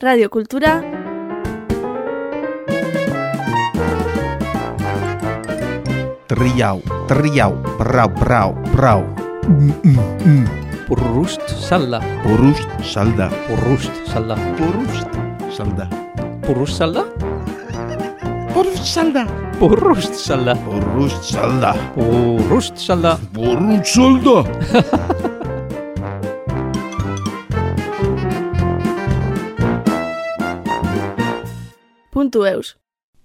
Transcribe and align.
Radio 0.00 0.30
Kultura 0.32 0.80
Triau, 6.24 6.80
triau, 7.04 7.52
brau, 7.76 8.08
brau, 8.08 8.56
brau. 8.72 9.04
Mm, 9.44 9.76
mm, 9.84 10.00
mm. 10.24 10.44
Purrust 10.88 11.44
salda. 11.52 12.00
Purrust 12.24 12.64
salda. 12.80 13.28
Purrust 13.44 13.92
salda. 14.08 14.40
Purrust 14.56 15.04
salda. 15.52 15.84
Purrust 16.48 16.80
salda? 16.80 17.04
Purrust 18.56 18.84
salda. 18.88 19.24
Purrust 19.60 20.14
salda. 20.16 20.54
Purrust 20.64 21.20
salda. 21.28 21.76
Purrust 21.92 22.76
salda. 22.80 23.12
Purrust 23.36 23.84
salda. 23.84 24.48
eus. 32.34 32.76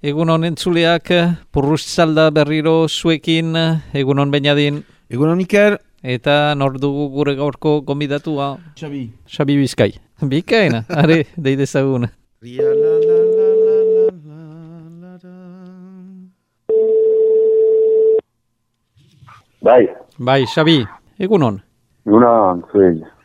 Egun 0.05 0.29
honen 0.29 0.55
txuleak, 0.55 1.09
eh, 1.11 1.33
purruztzalda 1.51 2.29
berriro 2.31 2.87
zuekin, 2.87 3.55
eh, 3.55 3.79
egun 3.93 4.19
hon 4.19 4.31
bainadin. 4.31 4.83
Egun 5.09 5.29
hon 5.29 5.39
iker. 5.41 5.79
Eta 6.05 6.53
nor 6.53 6.75
dugu 6.77 7.07
gure 7.09 7.33
gaurko 7.33 7.81
gomidatua. 7.81 8.59
Xabi. 8.77 9.09
Xabi 9.25 9.55
bizkai. 9.57 9.91
Bikaina, 10.29 10.83
are, 10.89 11.23
deide 11.35 11.65
zagun. 11.65 12.05
Bai. 19.65 19.87
Bai, 20.19 20.45
Xabi, 20.45 20.85
egun 21.17 21.41
hon. 21.41 21.59
Egun 22.05 22.23
hon. 22.23 22.61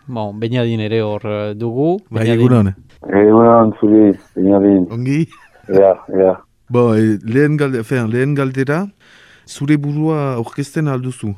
Bon, 0.09 0.41
bainadin 0.41 0.81
ere 0.81 1.03
hor 1.03 1.21
eh, 1.29 1.53
dugu. 1.55 1.99
Bainadin. 2.09 2.17
Bai, 2.17 2.39
egun 2.39 2.57
hon. 2.57 2.75
Egun 3.05 3.53
hon, 3.53 3.77
bainadin. 4.35 4.89
Ongi. 4.97 5.21
Ea, 5.71 5.93
ea. 6.19 6.33
Bo, 6.71 6.95
e, 6.95 7.19
lehen, 7.25 7.57
galde, 7.59 7.83
fean, 7.87 8.11
lehen 8.11 8.35
galdera, 8.35 8.85
zure 9.47 9.77
burua 9.79 10.39
orkesten 10.39 10.91
alduzu. 10.91 11.35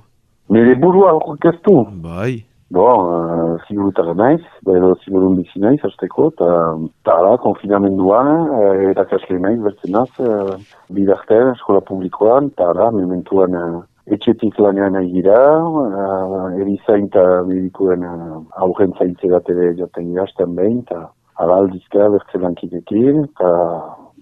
Nire 0.52 0.74
burua 0.80 1.12
orkestu. 1.16 1.76
Bai. 2.04 2.44
Bon, 2.72 3.04
uh, 3.12 3.56
zigurutara 3.68 4.14
naiz, 4.16 4.40
edo 4.64 4.94
zigurun 5.04 5.34
bizi 5.36 5.60
naiz, 5.60 5.80
azteko, 5.84 6.30
eta 6.32 6.46
eta 6.86 7.16
ala, 7.20 7.34
konfinamenduan, 7.42 8.30
uh, 8.56 8.70
erakasle 8.92 9.36
naiz, 9.44 9.58
bertzen 9.60 9.92
naz, 9.92 10.08
uh, 10.24 10.54
bidarten, 10.96 11.50
eskola 11.52 11.82
publikoan, 11.84 12.48
eta 12.54 12.70
ala, 12.72 12.88
mementuan 12.96 13.58
uh, 13.60 13.82
etxetik 14.16 14.56
lanean 14.56 14.96
nahi 14.96 15.12
gira, 15.18 15.36
uh, 15.68 16.46
erizain 16.64 17.10
eta 17.10 17.26
medikuen 17.50 18.08
uh, 18.08 18.40
aurren 18.64 18.96
zaintzerat 18.96 19.52
ere 19.52 19.74
jaten 19.82 20.08
gira, 20.08 20.24
behin, 20.60 20.80
eta 20.86 21.10
ala 21.44 21.60
aldizka 21.66 22.08
bertzen 22.16 22.46
lankidekin, 22.46 23.26
eta 23.28 23.52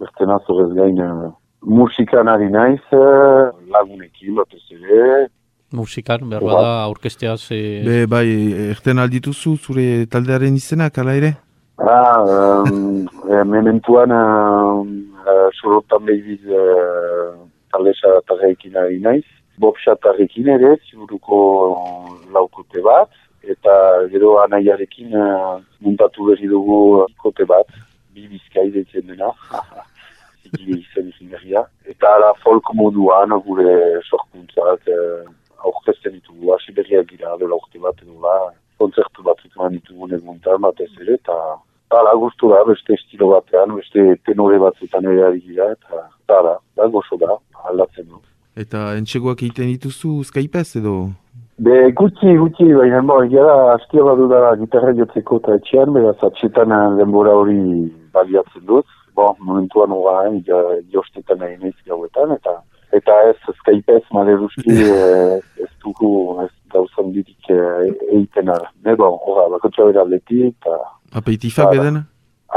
bertzen 0.00 0.32
naz 0.32 0.42
horrez 0.48 0.72
gain 0.78 0.98
uh, 1.04 1.30
musikan 1.62 2.28
ari 2.32 2.48
naiz, 2.50 2.82
uh, 2.96 3.50
lagunekin, 3.74 4.34
batez 4.40 4.64
ere, 4.78 5.28
Musikan, 5.70 6.24
behar 6.26 6.42
bada, 6.42 6.70
aurkesteaz... 6.88 7.44
Eh, 7.54 7.84
Be, 7.86 7.98
bai, 8.10 8.26
erten 8.72 8.98
aldituzu 8.98 9.52
zure 9.54 9.84
taldearen 10.10 10.56
izenak, 10.58 10.98
ala 10.98 11.14
ere? 11.14 11.30
Ah, 11.78 12.24
um, 12.66 13.06
eh, 13.30 13.44
mementuan 13.46 14.10
uh, 14.10 14.82
uh, 14.82 15.46
sorotan 15.60 16.02
behibiz 16.08 16.42
uh, 16.50 17.38
talesa 17.70 18.16
tarrekin 18.26 18.74
ari 18.82 18.98
naiz. 19.04 19.22
Bobsa 19.62 19.94
tarrekin 20.02 20.50
ere, 20.56 20.74
ziburuko 20.88 21.38
laukote 22.34 22.82
bat, 22.82 23.14
eta 23.46 23.76
gero 24.10 24.40
anaiarekin 24.42 25.14
uh, 25.14 25.60
muntatu 25.78 26.32
berri 26.32 26.50
dugu 26.50 27.06
kote 27.22 27.46
bat, 27.46 27.70
bi 28.10 28.26
bizkai 28.26 28.72
deitzen 28.74 29.06
dena, 29.06 29.30
izen 30.52 31.08
izin 31.12 31.30
berria. 31.34 31.64
Eta 31.84 32.14
ala 32.16 32.32
folk 32.44 32.72
moduan 32.74 33.34
gure 33.46 33.74
sorkuntzak 34.08 34.88
uh, 34.88 35.24
aurkezten 35.64 36.16
ditugu, 36.18 36.54
hasi 36.54 36.72
berriak 36.76 37.10
gira, 37.10 37.36
dela 37.40 37.58
urte 37.58 37.78
bat 37.78 37.98
edo 38.02 38.20
la, 38.24 38.36
kontzertu 38.80 39.22
batzuk 39.22 39.56
eman 39.56 39.76
ditugu 39.76 40.08
neguntan 40.08 40.62
batez 40.68 40.92
ere, 41.00 41.18
eta 41.20 41.36
Hala, 41.90 42.12
gustu 42.14 42.46
da, 42.52 42.60
beste 42.62 42.94
estilo 42.94 43.32
batean, 43.32 43.72
beste 43.74 44.02
tenore 44.26 44.60
batzutan 44.62 45.08
ere 45.10 45.24
ari 45.26 45.40
gira, 45.42 45.72
eta 45.74 46.04
hala, 46.36 46.52
da, 46.78 46.86
gozo 46.86 47.18
da, 47.18 47.34
aldatzen 47.66 48.06
du. 48.06 48.20
Eta 48.62 48.92
entxegoak 48.98 49.42
egiten 49.42 49.72
dituzu 49.72 50.20
Skypez 50.28 50.68
edo? 50.78 50.94
Be, 51.58 51.74
gutxi, 51.98 52.36
gutxi, 52.38 52.68
baina, 52.78 53.02
bo, 53.08 53.18
egia 53.26 53.42
da, 53.48 53.56
askia 53.74 54.06
badu 54.06 54.28
da 54.30 54.54
gitarra 54.62 54.94
jotzeko 55.00 55.40
eta 55.42 55.58
etxean, 55.58 55.90
beraz, 55.96 56.14
atxetan 56.30 56.76
eh, 56.76 56.80
denbora 57.00 57.34
hori 57.40 57.58
baliatzen 58.14 58.64
dut. 58.70 58.86
Bo, 59.20 59.36
momentuan 59.38 59.92
horain, 59.92 60.38
ja, 60.46 60.58
jostetan 60.92 61.42
nahi 61.42 61.58
naiz 61.60 61.76
gauetan, 61.88 62.32
eta 62.38 62.54
eta 62.96 63.16
ez 63.28 63.56
Skypez, 63.58 64.02
maleruski, 64.16 64.76
eh, 64.94 65.36
ez 65.60 65.68
dugu, 65.84 66.12
ez 66.44 66.50
gauzan 66.72 67.12
dirik 67.12 67.50
eh, 67.52 67.90
egiten 68.14 68.48
ara. 68.54 68.70
Ne, 68.86 68.96
bo, 68.96 69.10
hora, 69.26 69.44
bakotxa 69.52 69.90
bera 69.90 70.06
aldetik, 70.06 70.56
eta 70.56 70.78
Apeitifak 71.20 71.66
Hala. 71.66 71.82
eden? 71.82 72.00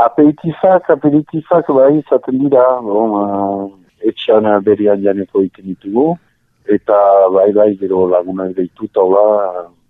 Aperitifak, 0.06 0.90
aperitifak, 0.90 1.69
bai, 1.78 1.91
izaten 2.00 2.40
dira, 2.46 2.63
bon, 2.88 3.18
uh, 3.19 3.68
etxean 4.09 4.47
berian 4.66 5.03
janeko 5.03 5.44
egiten 5.44 5.73
ditugu, 5.73 6.07
eta 6.78 6.97
bai, 7.35 7.50
bai, 7.59 7.69
gero 7.81 8.07
lagunak 8.09 8.56
deitu, 8.57 8.88
eta 8.90 9.06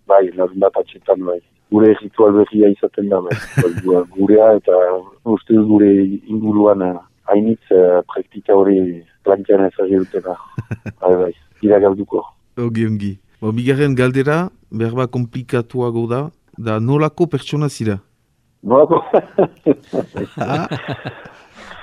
bai, 0.10 0.26
larun 0.36 0.60
bat 0.66 0.82
atxetan, 0.82 1.24
bai. 1.30 1.40
Gure 1.74 1.90
ritual 2.02 2.36
berria 2.38 2.70
izaten 2.70 3.10
da, 3.10 3.18
Gu- 3.84 4.04
gurea, 4.14 4.52
eta 4.60 4.78
uste 5.26 5.58
gure 5.70 5.90
inguruan 6.30 6.84
uh, 6.86 7.00
hainitz 7.32 7.66
uh, 7.74 8.04
praktika 8.14 8.54
hori 8.54 8.78
plantean 9.26 9.66
ezagir 9.72 10.04
dutena. 10.06 10.36
bai, 11.02 11.14
bai, 11.24 11.32
dira 11.64 11.80
galduko. 11.82 12.22
Ongi, 12.62 12.86
ongi. 12.86 13.12
Bo, 13.42 13.52
bigarren 13.52 13.96
galdera, 13.98 14.44
berba 14.72 15.08
komplikatuago 15.12 16.06
da, 16.12 16.22
da 16.58 16.78
nolako 16.80 17.26
pertsona 17.34 17.68
zira? 17.74 17.98
Nolako? 18.64 19.02
Ah, 20.38 20.68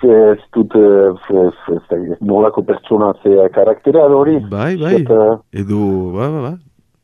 Ez 0.00 0.38
dut, 0.56 0.72
eh, 0.80 1.10
ez, 1.36 1.56
ez, 1.76 1.82
ez, 1.92 2.14
nolako 2.24 2.62
pertsona 2.64 3.10
zea 3.22 3.48
karaktera 3.52 4.06
hori. 4.08 4.38
bai, 4.48 4.76
bai. 4.80 4.94
Eta, 5.02 5.18
Edo, 5.52 5.80
ba, 6.14 6.30
ba, 6.32 6.40
ba. 6.46 6.52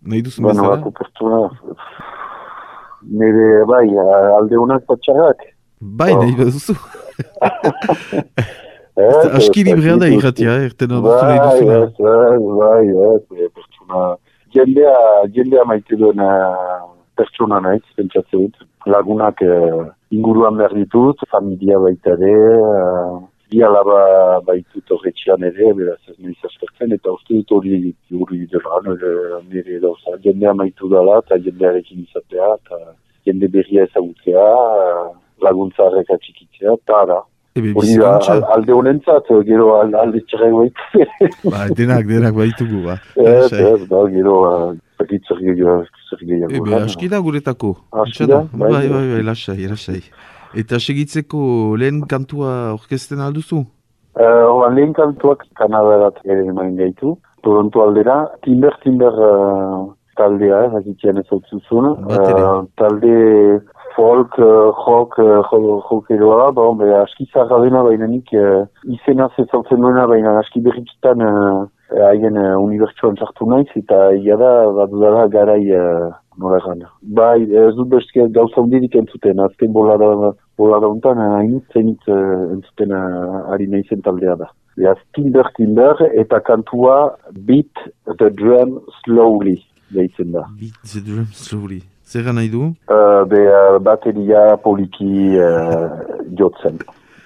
Nahi 0.08 0.22
duzu 0.24 0.40
Bueno, 0.40 0.62
bezala? 0.62 0.76
bako 0.78 0.92
pertsona, 0.96 1.40
nire, 3.10 3.64
bai, 3.68 3.86
alde 4.38 4.56
honak 4.58 4.86
patxarrak. 4.86 5.38
Bai, 5.80 6.12
Oh. 6.14 6.22
nahi 6.22 6.36
baduzu. 6.36 6.74
Eh, 8.96 9.36
Aski 9.36 9.60
librea 9.64 9.98
da 10.00 10.06
irratia, 10.08 10.54
eh, 10.56 10.68
erten 10.70 10.90
alduzu 10.96 11.24
nahi 11.28 11.38
Bai, 11.38 11.60
duzuna. 11.60 11.74
ez, 12.32 12.44
bai, 12.60 12.86
ez, 12.88 13.24
eh, 13.44 13.48
pertsona, 13.52 14.04
jendea, 14.56 14.94
jendea 15.34 15.64
maite 15.68 15.98
duen 16.00 16.22
pertsona 17.20 17.58
naiz, 17.60 17.82
pentsatzen 17.98 18.46
dut. 18.46 18.56
Lagunak 18.88 19.42
eh, 19.44 19.82
inguruan 20.16 20.56
behar 20.56 20.72
ditut, 20.78 21.20
familia 21.28 21.76
baita 21.78 22.14
ere, 22.16 22.32
eh, 22.32 23.12
bi 23.50 23.62
alaba 23.62 24.40
baitut 24.46 24.90
horretxean 24.90 25.44
ere, 25.46 25.72
beraz 25.78 26.00
ez 26.10 26.16
nahiz 26.18 26.38
aspertzen, 26.48 26.92
eta 26.96 27.12
uste 27.14 27.34
dut 27.38 27.52
hori 27.58 27.94
hori 28.20 28.40
dela, 28.50 28.80
nire, 28.86 29.12
nire 29.52 29.78
gauza, 29.84 30.16
jendea 30.24 30.54
maitu 30.54 30.88
dela, 30.90 31.20
eta 31.24 31.38
jendearekin 31.44 32.02
izatea, 32.08 32.48
eta 32.58 32.80
jende 33.26 33.48
berria 33.54 33.86
ezagutzea, 33.86 34.44
laguntza 35.46 35.86
harreka 35.86 36.18
txikitzea, 36.22 36.74
eta 36.80 37.00
ara. 37.04 37.20
Ebe, 37.56 37.70
bizikontxa. 37.72 38.32
al- 38.34 38.44
alde 38.58 38.72
honentzat, 38.76 39.30
gero 39.48 39.70
al- 39.80 39.94
alde 39.96 40.20
txarrak 40.28 40.52
baitz. 40.58 41.06
Ba, 41.54 41.62
denak, 41.78 42.04
denak 42.10 42.34
baitugu, 42.36 42.82
ba. 42.84 42.98
Ez, 43.16 43.24
Lasai. 43.24 43.62
ez, 43.70 43.86
da, 43.88 44.02
gero, 44.12 44.34
zakit 45.00 45.24
zer 45.30 45.40
gehiago. 46.20 46.52
Ebe, 46.58 46.74
aski 46.82 47.08
da 47.08 47.18
guretako. 47.24 47.76
Aski 48.04 48.26
da, 48.28 48.42
Bai, 48.52 48.72
bai, 48.74 48.88
bai, 48.92 49.04
bai, 49.14 49.22
lasai, 49.30 49.62
lasai. 49.72 50.02
Eta 50.56 50.78
segitzeko 50.80 51.38
lehen 51.76 52.00
kantua 52.08 52.72
orkesten 52.72 53.20
alduzu? 53.20 53.64
Uh, 54.16 54.44
Horan 54.48 54.76
lehen 54.78 54.94
kantuak 54.96 55.44
Kanadarat 55.58 56.22
ere 56.24 56.46
eman 56.48 56.76
gaitu. 56.78 57.16
Toronto 57.44 57.82
aldera, 57.84 58.22
Timber 58.42 58.72
Timber 58.82 59.12
uh, 59.12 59.82
taldea, 60.16 60.62
ez 60.66 60.72
dakitean 60.72 61.20
ez 61.20 61.26
zuzun. 61.50 61.92
Bat 62.08 62.30
ere. 62.30 62.46
talde 62.80 63.16
folk, 63.96 64.38
uh, 64.38 64.72
rock, 64.86 65.18
uh, 65.18 65.42
jo- 65.50 65.82
rockeroa, 65.90 66.50
bon, 66.56 66.78
be, 66.80 66.88
aski 67.02 67.28
zaharra 67.32 67.60
dena 67.64 67.82
baina 67.84 68.08
nik 68.08 68.32
uh, 68.32 68.64
izena 68.96 69.28
zezautzen 69.36 69.80
duena, 69.80 70.06
baina 70.08 70.38
aski 70.40 70.60
berrikitan 70.64 71.20
uh, 71.24 71.66
haien 72.08 72.36
uh, 72.40 72.56
unibertsuan 72.60 73.16
sartu 73.20 73.48
naiz, 73.52 73.68
eta 73.76 74.00
ia 74.16 74.36
da, 74.40 74.52
bat 74.76 74.90
dudala 74.92 75.28
garai 75.32 75.62
uh, 75.76 76.10
nola 76.40 76.60
egan. 76.64 76.82
Bai, 77.20 77.44
ez 77.44 77.74
dut 77.76 77.88
beste 77.92 78.28
gauza 78.36 78.60
hundirik 78.64 78.96
entzuten, 79.00 79.40
azken 79.40 79.72
bolada 79.76 80.32
untan, 80.58 81.18
hainit 81.18 81.64
zenit 81.72 82.00
uh, 82.08 82.52
entzuten 82.54 82.92
uh, 82.92 83.52
ari 83.52 83.66
naizen 83.66 84.02
taldea 84.02 84.36
da. 84.36 84.50
Beaz, 84.76 84.98
Timber 85.14 85.48
Timber 85.56 85.96
eta 86.20 86.40
kantua 86.40 87.16
Beat 87.32 87.72
the 88.18 88.30
Drum 88.30 88.80
Slowly 89.04 89.62
deitzen 89.90 90.32
da. 90.32 90.46
Beat 90.58 90.74
the 90.92 91.00
drum 91.00 91.26
slowly. 91.32 91.82
Zer 92.04 92.32
nahi 92.32 92.48
du? 92.48 92.74
Uh, 92.88 93.24
be, 93.28 93.40
uh, 93.46 93.78
bateria 93.78 94.56
poliki 94.62 95.36
uh, 95.38 96.00
jotzen. 96.38 96.78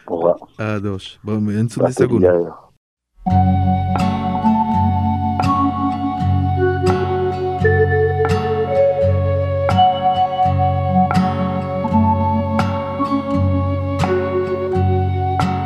Horra, 0.06 0.37
Ados. 0.59 1.19
Bon, 1.23 1.50
entzun 1.50 1.87
dezagun. 1.87 2.21
bateria. 2.21 3.59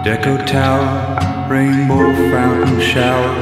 Deco 0.04 0.36
Tower, 0.46 1.48
rainbow 1.48 2.12
fountain 2.30 2.78
shower, 2.78 3.34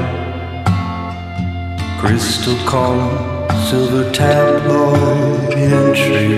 crystal 1.98 2.54
column, 2.68 3.50
silver 3.66 4.08
tabloid 4.12 5.54
entry. 5.54 6.36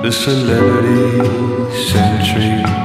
The 0.00 0.10
celebrity 0.10 1.70
century. 1.92 2.79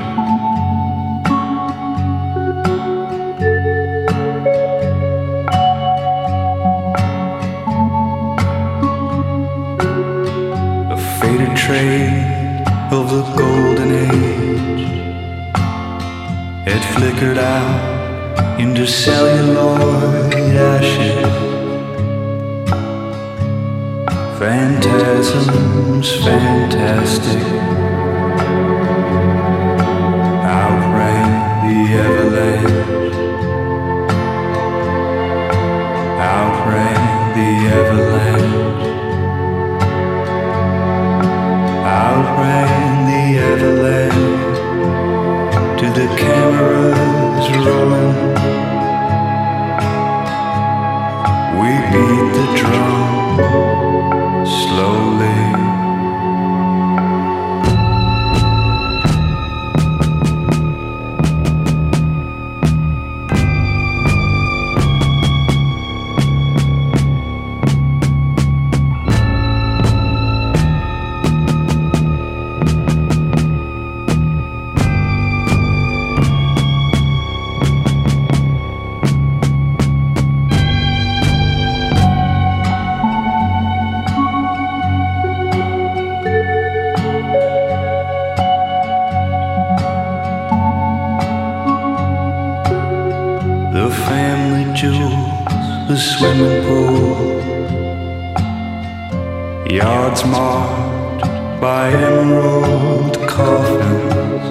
Flickered 17.05 17.37
out 17.37 18.59
into 18.59 18.87
celluloid 18.87 20.33
ashes. 20.33 21.23
Phantasms, 24.39 26.15
fantastic, 26.23 27.43
yards 100.15 100.25
marked 100.25 101.61
by 101.61 101.89
emerald 101.89 103.17
coffins. 103.27 104.45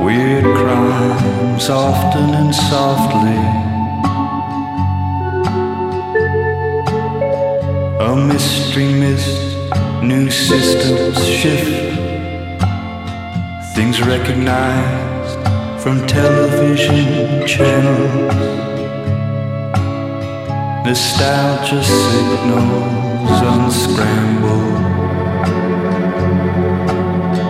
Weird 0.00 0.44
crimes, 0.44 1.70
often 1.70 2.34
and 2.34 2.54
softly. 2.54 3.40
A 8.00 8.16
mystery 8.16 8.92
mist, 8.92 9.56
new 10.02 10.30
systems 10.30 11.24
shift. 11.26 11.98
Things 13.74 14.00
recognized 14.02 15.38
from 15.82 16.06
television 16.06 17.46
channels. 17.46 18.73
Nostalgia 20.94 21.82
signals 21.82 23.40
unscrambled. 23.52 24.84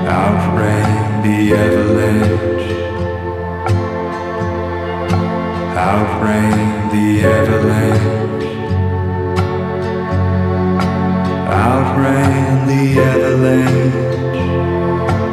Outran 0.08 1.22
the 1.24 1.52
avalanche. 1.52 2.68
Outran 5.76 6.56
the 6.94 7.08
avalanche. 7.36 8.48
Outran 11.68 12.66
the 12.66 12.84
avalanche 13.12 14.16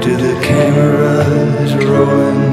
to 0.03 0.11
the 0.17 0.33
cameras 0.43 1.71
rolling. 1.85 2.43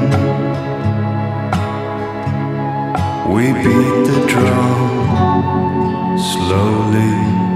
We 3.33 3.45
beat 3.61 4.07
the 4.07 4.19
drum 4.29 4.98
slowly. 6.19 7.48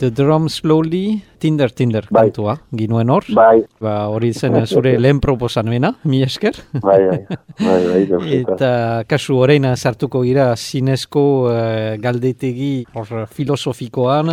The 0.00 0.10
drum 0.10 0.48
slowly, 0.48 1.22
Tinder, 1.38 1.68
Tinder 1.68 2.06
Bai. 2.10 2.22
kantua, 2.30 2.56
ginuen 2.72 3.10
hor. 3.12 3.24
Bai, 3.36 3.66
Ba, 3.80 4.08
hori 4.08 4.32
zen 4.32 4.56
zure 4.66 4.94
lehen 4.98 5.20
proposamena, 5.20 5.92
mi 6.04 6.22
esker. 6.22 6.56
bai, 6.72 6.98
bai, 7.06 7.18
bai, 7.58 7.86
bai, 7.86 8.06
perfecto. 8.06 8.54
Eta 8.56 8.70
kasu 9.08 9.36
orain 9.36 9.68
sartuko 9.76 10.22
gira 10.24 10.54
zinezko 10.56 11.24
eh, 11.52 11.98
galdetegi 12.00 12.86
hor 12.94 13.26
filosofikoan, 13.28 14.32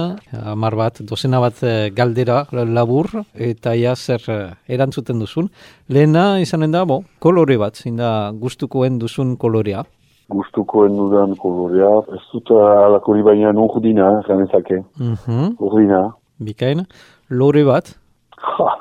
hamar 0.53 0.79
bat, 0.79 1.03
dozena 1.03 1.43
bat 1.43 1.59
eh, 1.63 1.91
galdera 1.91 2.45
labur, 2.51 3.11
eta 3.35 3.75
ja 3.75 3.95
zer 3.95 4.23
eh, 4.31 4.39
erantzuten 4.71 5.19
duzun. 5.19 5.51
Lehena 5.91 6.39
izanen 6.39 6.71
da, 6.71 6.85
bo, 6.87 7.03
kolore 7.19 7.59
bat, 7.59 7.75
zinda 7.75 8.31
gustukoen 8.39 8.99
duzun 9.03 9.35
kolorea. 9.35 9.83
Gustukoen 10.29 10.97
dudan 10.97 11.35
kolorea, 11.39 12.01
ez 12.15 12.21
dut 12.33 12.49
alakori 12.51 13.21
baina 13.23 13.51
urdina, 13.55 14.09
janezake, 14.27 14.81
Mhm, 14.99 15.55
urdina. 15.59 16.01
bikain. 16.39 16.85
Lore 17.29 17.63
bat, 17.63 17.95
Ja. 18.59 18.75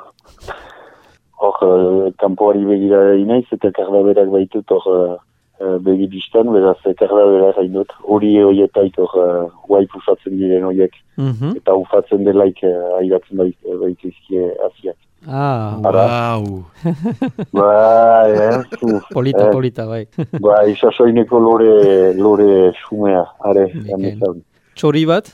hor 1.38 1.56
eh, 1.62 2.12
kanpoari 2.18 2.64
begira 2.64 3.14
inaiz, 3.14 3.46
eta 3.52 3.70
kardaberak 3.70 4.28
baitut 4.32 4.70
hor 4.70 4.86
eh, 4.96 5.16
eh, 5.64 5.78
begi 5.86 6.06
biztan, 6.08 6.50
beraz 6.52 6.76
eh, 6.84 6.94
kardabera 6.94 7.52
hain 7.56 7.72
dut, 7.72 7.92
hori 8.02 8.34
horietaik 8.42 8.98
hor 8.98 9.14
uh, 9.16 9.48
guai 9.68 9.86
pusatzen 9.86 10.36
diren 10.38 10.64
horiek, 10.64 10.92
Mhm. 11.16 11.56
eta 11.56 11.74
ufatzen 11.74 12.24
delaik 12.24 12.58
uh, 12.62 12.98
aigatzen 13.00 13.36
bait, 13.38 13.56
baitizkie 13.80 14.50
aziak. 14.66 14.96
Ah, 15.26 15.78
Wow. 15.82 16.70
Ba, 17.52 18.28
eh, 18.30 18.62
uf, 18.82 19.02
polita, 19.10 19.48
eh, 19.48 19.50
polita, 19.50 19.86
bai. 19.86 20.06
ba, 20.44 20.62
isasoineko 20.70 21.40
lore, 21.40 22.14
lore 22.14 22.72
xumea, 22.86 23.24
are, 23.42 23.66
ganezan. 23.74 24.44
Txori 24.78 25.02
bat? 25.06 25.32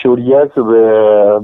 Xoriak 0.00 0.58
be, 0.58 0.82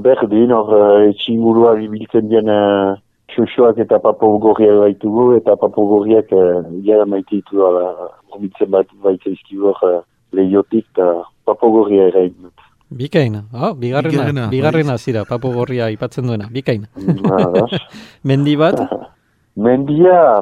berdin, 0.03 0.51
hor 0.51 1.07
etxingurua 1.07 1.73
biltzen 1.79 2.27
dien 2.29 2.51
uh, 2.51 2.99
xoxoak 3.33 3.79
eta 3.85 4.01
papogorriak 4.03 4.83
baitugu, 4.83 5.31
eta 5.39 5.55
papogorriak 5.55 6.31
uh, 6.35 6.67
jara 6.85 7.07
maite 7.07 7.39
ditu 7.39 7.63
ala, 7.65 8.11
horbitzen 8.29 8.69
bat 8.75 8.91
baita 9.01 9.31
hor 9.63 9.83
uh, 9.87 10.01
lehiotik, 10.35 10.85
eta 10.91 11.23
papogorria 11.47 12.11
ere 12.11 12.27
dut. 12.35 12.66
Bikaina. 12.89 13.43
Oh, 13.53 13.73
bigarrena, 13.75 14.11
Bigarrena, 14.11 14.47
bigarrena 14.49 14.97
zira, 14.97 15.25
papo 15.25 15.51
gorria 15.51 15.89
ipatzen 15.91 16.27
duena, 16.27 16.47
bikaina. 16.51 16.87
Adas. 16.95 17.75
Mendi 18.23 18.55
bat? 18.55 18.79
Mendia, 19.65 20.41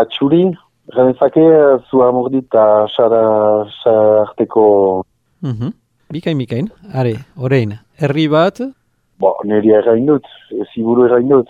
atxuri, 0.00 0.48
ganezake, 0.94 1.44
zua 1.90 2.08
mordit 2.12 2.46
eta 2.48 2.86
sara, 2.96 3.22
sara 3.82 4.22
arteko, 4.26 5.04
Mhm. 5.42 5.72
Bikain, 6.10 6.38
bikain. 6.38 6.70
Are, 6.94 7.12
orain, 7.36 7.78
herri 8.00 8.26
bat? 8.28 8.60
bo, 9.18 9.34
niri 9.44 9.70
errain 9.72 10.06
dut, 10.06 10.24
ziburu 10.74 11.06
errain 11.06 11.28
dut. 11.28 11.48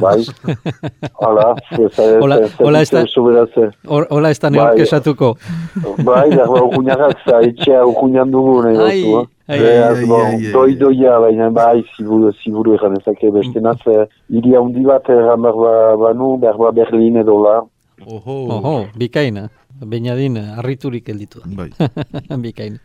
Bai, 0.00 0.24
hala, 1.20 1.54
ez 1.70 1.98
Hola- 2.20 2.48
hola, 2.64 2.80
ez 2.80 2.90
da- 2.90 3.04
Soberatze. 3.06 3.70
Hor- 3.86 4.06
Hola 4.10 4.30
ez 4.30 4.38
da 4.40 4.50
Bai. 4.50 4.58
neok 4.58 4.78
esatuko. 4.86 5.34
Bai, 6.08 6.30
da, 6.30 6.46
ba, 6.46 6.62
urguñarrak, 6.62 7.18
za, 7.26 7.40
etxea 7.44 7.84
urguñan 7.86 8.30
dugu, 8.32 8.62
nahi 8.64 8.76
Ai, 8.78 9.02
duzu, 9.02 9.20
eh? 9.20 9.26
ai, 9.54 9.58
Beraz, 9.60 9.98
ai, 9.98 10.06
bo, 10.08 10.20
ai, 10.24 10.34
ai. 10.46 10.52
doi 10.52 10.74
doia, 10.80 11.18
baina 11.20 11.50
bai, 11.50 11.84
ziburu, 11.96 12.32
ziburu 12.42 12.74
egan 12.78 12.96
ezake, 13.00 13.30
beste 13.34 13.60
naz, 13.60 13.80
eh, 13.92 14.06
hiri 14.32 14.54
handi 14.56 14.84
bat 14.88 15.08
erran 15.12 15.42
behar 15.42 15.58
ba- 15.64 15.96
banu, 16.06 16.36
behar 16.40 16.56
ba 16.58 16.72
Berlin 16.72 17.16
edo 17.22 17.38
la, 17.44 17.60
Oho. 18.04 18.34
Oho, 18.50 18.86
bikaina. 18.98 19.48
Beinadin, 19.80 20.36
arriturik 20.58 21.08
elditu. 21.08 21.40
Bai. 21.46 21.70
bikaina. 22.44 22.78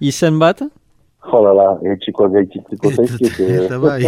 Izen 0.00 0.38
bat? 0.40 0.60
Jolala, 1.28 1.66
etxikoak 1.94 2.32
gaititiko 2.36 2.92
zaizkiet. 2.94 3.40
eh. 3.44 3.56
Eta 3.64 3.78
bai. 3.82 4.02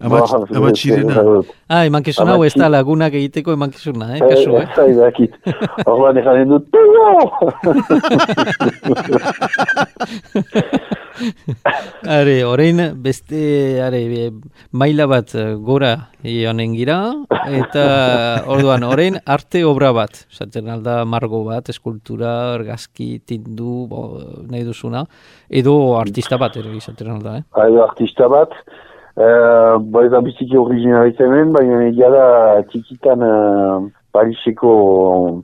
Ba, 0.00 0.06
Amatx- 0.08 0.56
Amatxirena. 0.56 1.24
Ah, 1.68 1.84
emankizun 1.88 2.30
hau 2.32 2.40
ez 2.46 2.54
da 2.56 2.70
lagunak 2.72 3.14
egiteko 3.18 3.52
emankizuna, 3.56 4.14
eh? 4.16 4.20
Eh, 4.20 4.28
Kasu, 4.32 4.56
eh? 4.56 4.64
Ez 4.64 4.70
zai 4.76 4.92
dakit. 4.96 5.34
Orban 5.90 6.16
eganen 6.22 6.48
dut, 6.54 6.64
Teo! 6.72 7.10
Are, 12.08 12.36
orain 12.48 12.80
beste, 13.04 13.40
are, 13.84 14.00
maila 14.72 15.04
bat 15.10 15.34
gora 15.60 15.92
joanen 16.24 16.72
gira, 16.78 16.96
eta 17.48 17.84
orduan, 18.48 18.84
orain 18.88 19.18
arte 19.28 19.60
obra 19.68 19.92
bat, 19.96 20.22
esaten 20.32 20.70
alda 20.72 21.02
margo 21.04 21.42
bat, 21.44 21.68
eskultura, 21.72 22.54
argazki, 22.54 23.18
tindu, 23.26 23.84
bo, 23.90 24.04
nahi 24.48 24.64
duzuna, 24.64 25.04
edo 25.48 25.76
artista 25.98 26.38
bat 26.40 26.56
ere 26.60 26.74
izaten 26.76 27.10
alda, 27.14 27.38
eh? 27.40 27.42
Haide 27.60 27.82
artista 27.84 28.28
bat, 28.32 28.54
uh, 29.16 29.76
bai 29.94 30.06
da 30.12 30.20
biziki 30.24 30.58
originaliz 30.58 31.16
hemen, 31.18 31.52
baina 31.56 31.82
egia 31.88 32.10
da 32.14 32.26
txikitan 32.70 33.26
uh, 33.26 33.88
Pariseko 34.10 34.72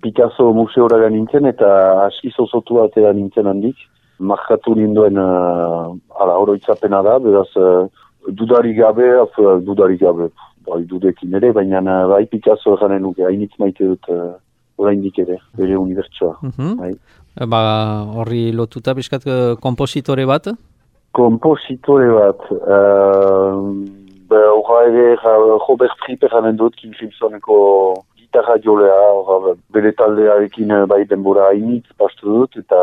Picasso 0.03 0.49
museora 0.55 1.11
nintzen 1.11 1.47
eta 1.47 1.69
aski 2.07 2.33
zozotu 2.35 2.81
atera 2.83 3.13
nintzen 3.15 3.47
handik. 3.47 3.77
Markatu 4.19 4.75
ninduen 4.75 5.19
uh, 5.21 5.93
ala 6.21 6.39
oroitzapena 6.41 7.03
da, 7.05 7.19
beraz 7.21 7.51
uh, 7.61 7.85
dudari 8.33 8.73
gabe, 8.75 9.11
af, 9.21 9.37
uh, 9.39 9.59
dudari 9.63 9.99
gabe, 10.01 10.31
bai 10.67 10.83
dudekin 10.89 11.37
ere, 11.37 11.53
baina 11.53 11.83
bai 12.09 12.25
Picasso 12.33 12.75
eganen 12.79 13.05
nuke, 13.05 13.27
hainitz 13.29 13.53
maite 13.61 13.85
dut 13.85 14.09
uh, 14.11 14.33
oraindik 14.81 15.21
ere, 15.23 15.39
bere 15.59 15.77
unibertsoa. 15.79 16.39
Mhm. 16.43 16.75
Bai. 16.81 16.95
Ba, 17.37 17.61
horri 18.17 18.53
lotuta 18.53 18.95
bizkat 18.97 19.27
eh, 19.29 19.55
kompositore 19.61 20.25
bat, 20.25 20.49
Kompositore 21.17 22.11
bat, 22.13 22.43
uh, 22.53 23.57
be, 24.29 24.37
horra 24.37 24.83
ere 24.91 25.15
Robert 25.65 25.95
Fripp 26.03 26.27
eranen 26.29 26.59
dut, 26.61 26.77
Kim 26.77 26.93
Simpsoneko 26.99 27.57
gitarra 28.19 28.59
jolea, 28.61 28.99
horra, 29.17 29.55
bere 29.73 29.95
taldearekin 29.97 30.75
eh, 30.77 30.83
bai 30.91 31.05
denbora 31.09 31.49
hainitz 31.55 31.89
pastu 31.97 32.35
dut, 32.35 32.59
eta 32.61 32.81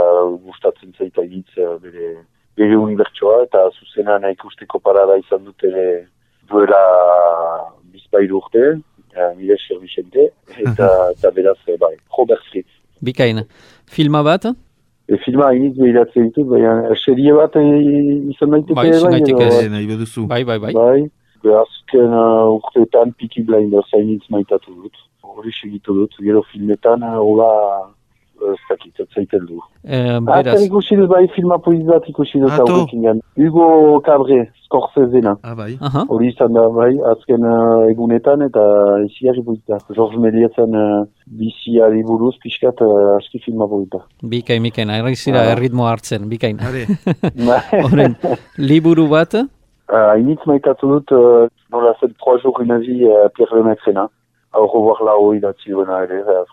gustatzen 0.48 0.96
zaita 0.98 1.22
hainitz 1.22 1.54
eh, 1.62 1.76
bere, 1.84 2.10
bere 2.58 2.80
unibertsoa, 2.82 3.44
eta 3.46 3.68
zuzenan 3.78 4.26
ikusteko 4.32 4.82
parada 4.82 5.20
izan 5.22 5.46
dut 5.46 5.70
ere 5.70 5.88
duela 6.50 6.82
bizpairu 7.94 8.42
urte, 8.42 8.64
uh, 9.14 9.32
mire 9.38 9.58
Vicente, 9.80 10.32
eta, 10.58 10.90
eta 11.14 11.32
beraz, 11.38 11.60
bai, 11.80 11.96
Robert 12.18 12.42
Fripp. 12.50 12.68
Bikaina. 13.04 13.44
Filma 13.88 14.24
bat, 14.24 14.46
E, 15.10 15.18
filma 15.26 15.50
hainitz 15.52 15.76
behiratzen 15.78 16.30
ditut, 16.30 16.46
baina 16.48 16.96
serie 17.04 17.34
bat 17.36 17.56
eh, 17.60 17.64
izan 18.32 18.54
daiteke 18.54 18.76
Bai, 18.78 18.86
izan 18.90 19.12
daiteke. 19.12 19.44
edo- 19.50 19.62
Eh, 19.66 19.70
nahi 19.70 19.88
baduzu. 19.90 20.22
bai, 20.28 20.44
bai, 20.48 20.58
bai. 20.64 20.72
Bai, 20.74 21.02
be 21.44 21.50
azken 21.60 22.14
uh, 22.16 22.56
urteetan 22.56 23.12
Peaky 23.20 23.44
Blinders 23.44 23.90
hainitz 23.94 24.24
maitatu 24.32 24.72
dut. 24.78 24.96
Hori 25.22 25.52
segitu 25.52 25.94
dut, 25.98 26.16
gero 26.24 26.42
filmetan, 26.54 27.04
uh, 27.04 27.18
hola, 27.20 27.50
uh, 27.82 27.90
ez 28.52 28.60
dakit, 28.70 29.00
ez 29.00 29.08
zaiten 29.16 29.46
du. 29.48 29.60
Eh, 29.84 30.20
Beraz. 30.20 30.44
beraz, 30.44 30.62
ikusi 30.66 30.96
dut 31.00 31.10
bai 31.10 31.28
filma 31.36 31.58
poliz 31.60 31.86
bat 31.88 32.04
ikusi 32.10 32.40
dut 32.42 32.52
Ato. 32.52 32.66
haurekin 32.68 33.02
gan. 33.04 33.22
Hugo 33.38 34.00
Cabre, 34.06 34.52
Scorsesena. 34.66 35.38
Ah, 35.44 35.56
bai. 35.56 35.78
Hori 36.10 36.28
izan 36.34 36.54
da 36.54 36.68
bai, 36.70 36.92
azken 37.14 37.44
uh, 37.46 37.88
egunetan 37.92 38.42
eta 38.42 38.62
iziari 39.06 39.44
polita. 39.44 39.78
George 39.96 40.18
Meliatzen 40.18 40.76
uh, 40.76 41.06
biziari 41.28 42.04
buruz 42.04 42.36
pixkat 42.44 42.82
uh, 42.82 43.18
aski 43.18 43.40
filma 43.46 43.68
polita. 43.68 44.04
bikain, 44.24 44.64
bikain, 44.64 44.90
errizira 44.90 45.42
Ah. 45.42 45.52
erritmo 45.56 45.86
hartzen, 45.88 46.30
bikain. 46.30 46.58
Horren, 47.84 48.16
liburu 48.70 49.08
bat, 49.10 49.36
Uh, 49.94 50.10
hainitz 50.16 50.42
maitatu 50.48 50.88
dut, 50.90 51.12
uh, 51.12 51.44
nola 51.70 51.92
zen 52.00 52.14
3 52.18 52.38
jours 52.42 52.60
une 52.62 52.78
vie 52.80 53.04
uh, 53.06 53.28
Pierre 53.36 53.54
Lemaîtrena. 53.54 54.08
Au 54.54 54.66
revoir 54.66 55.04
là-haut 55.04 55.34
idatzi 55.36 55.70
duena 55.70 56.00
ere, 56.04 56.22
uh, 56.24 56.46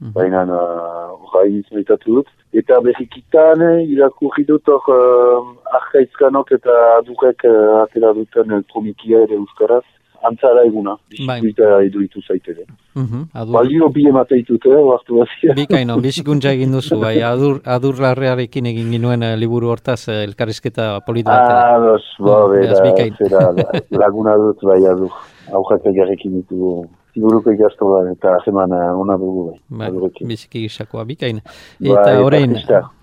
Mhm. 0.00 0.12
Baina, 0.14 0.42
uh, 0.44 1.10
horra 1.18 1.42
hainitz 1.44 1.72
maitatu 1.74 2.14
dut. 2.20 2.26
Eta 2.54 2.80
berrikitan, 2.80 3.60
eh, 3.62 3.84
irakurri 3.92 4.44
dut 4.46 4.68
hor, 4.68 4.86
uh, 4.94 5.74
arkaizkanok 5.80 6.52
eta 6.52 6.70
adurek 6.98 7.42
uh, 7.44 7.82
atera 7.82 8.12
duten 8.14 8.52
uh, 8.52 8.62
kromikia 8.72 9.24
ere 9.26 9.34
euskaraz. 9.34 9.82
Antzara 10.28 10.64
eguna, 10.66 10.96
Bai. 11.28 11.36
bizikuita 11.40 11.66
iduritu 11.86 12.18
zaitere. 12.26 12.64
Mhm, 12.98 13.20
adur, 13.38 13.52
Balio 13.54 13.88
bi 13.94 14.02
emateitut, 14.10 14.64
eh, 14.66 14.74
oartu 14.74 15.20
bazia. 15.20 15.54
bikaino, 15.54 15.94
bizikuntza 16.02 16.50
egin 16.56 16.72
duzu, 16.74 16.98
bai, 16.98 17.20
adur, 17.22 17.60
adur 17.64 18.00
larrearekin 18.02 18.66
egin 18.66 18.90
ginuen 18.90 19.22
eh, 19.22 19.36
liburu 19.38 19.68
hortaz 19.70 20.08
eh, 20.08 20.24
elkarrizketa 20.26 20.88
polit 21.06 21.24
bat. 21.24 21.38
Ah, 21.52 21.78
dos, 21.78 22.02
ba, 22.18 22.48
Mm, 22.48 22.50
bera, 22.50 23.14
zera, 23.20 23.44
la- 23.52 23.70
laguna 24.02 24.34
dut, 24.36 24.58
bai, 24.66 24.80
adur. 24.90 25.10
Aurrak 25.54 25.86
egarrekin 25.86 26.34
ditugu. 26.40 26.88
Ziburuko 27.14 27.52
ikastolan 27.54 28.12
eta 28.12 28.36
aheman 28.36 28.72
ona 28.72 29.16
dugu, 29.18 29.50
bai. 29.70 29.88
Adurekin. 29.88 30.28
biziki 30.28 30.66
gisakoa, 30.66 31.04
bikain. 31.08 31.40
Bai, 31.42 31.90
Eta 31.92 32.12
eta 32.12 32.24
orain, 32.24 32.56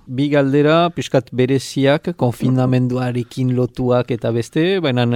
bi 0.07 0.27
galdera, 0.29 0.89
piskat 0.93 1.31
bereziak, 1.33 2.11
konfinamenduarekin 2.17 3.55
lotuak 3.57 4.11
eta 4.13 4.31
beste, 4.35 4.79
baina 4.83 5.07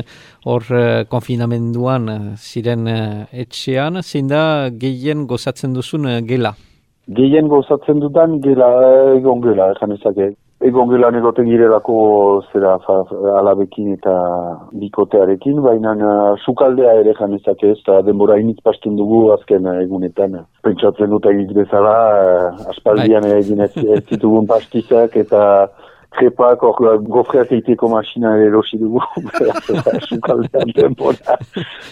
hor 0.46 0.66
eh, 0.74 1.06
konfinamenduan 1.10 2.10
eh, 2.10 2.20
ziren 2.38 2.88
eh, 2.88 3.44
etxean, 3.46 4.02
zein 4.02 4.28
da 4.32 4.70
gehien 4.70 5.28
gozatzen 5.30 5.74
duzun 5.78 6.10
eh, 6.10 6.20
gela. 6.26 6.56
Gehien 7.10 7.48
gozatzen 7.50 8.02
dudan, 8.02 8.40
gela, 8.42 8.70
eh, 8.86 9.18
egon 9.18 9.42
gela, 9.46 9.72
egan 9.76 9.96
ezake. 9.98 10.34
Egon 10.60 10.90
gelan 10.92 11.16
egoten 11.16 11.48
girelako 11.48 11.94
zera 12.52 12.74
fa, 12.84 12.98
alabekin 13.40 13.94
eta 13.94 14.14
bikotearekin, 14.76 15.62
baina 15.64 15.94
uh, 15.96 16.34
sukaldea 16.44 16.98
ere 17.00 17.14
egan 17.16 17.38
ezake 17.38 17.70
ez, 17.72 17.78
eta 17.80 18.02
denbora 18.04 18.36
initz 18.42 18.60
pasten 18.66 18.98
dugu 19.00 19.22
azken 19.38 19.70
eh, 19.72 19.78
egunetan. 19.86 20.36
Pentsatzen 20.68 21.14
dut 21.16 21.30
egit 21.32 21.54
bezala, 21.56 21.94
uh, 22.26 22.68
aspaldian 22.74 23.30
egin 23.38 23.64
ez, 23.64 23.72
ez 23.80 24.02
zitugun 24.10 24.50
pastizak 24.52 25.16
eta 25.24 25.46
trepak, 26.20 26.64
hor 26.64 27.00
gofreak 27.08 27.52
eiteko 27.58 27.90
masina 27.92 28.36
erosi 28.44 28.80
dugu. 28.82 29.02
Sukaldean 30.10 30.74
denbora, 30.76 31.38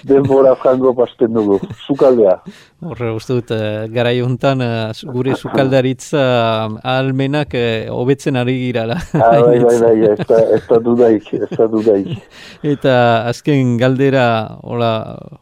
denbora 0.07 0.55
frango 0.62 0.93
pasten 0.98 1.34
dugu. 1.38 1.60
Sukaldea. 1.86 2.38
Horre, 2.86 3.10
uste 3.17 3.39
dut, 3.39 3.53
uh, 3.55 3.88
garai 3.89 4.19
hontan 4.22 4.62
uh, 4.62 4.91
gure 5.13 5.34
sukaldaritza 5.34 6.22
uh, 6.22 6.77
almenak 6.93 7.55
hobetzen 7.89 8.38
ari 8.38 8.57
girala. 8.67 9.00
Ah, 9.17 9.39
bai, 9.41 9.57
bai, 9.63 9.77
bai, 9.81 9.96
ez 10.57 10.62
da 10.69 10.79
dudaik, 10.84 11.31
ez 11.34 11.50
da 11.55 11.67
dudaik. 11.72 12.13
Eta 12.62 12.96
azken 13.31 13.77
galdera 13.81 14.27
hola, 14.62 14.93